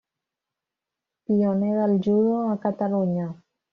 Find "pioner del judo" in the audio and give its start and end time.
1.25-2.49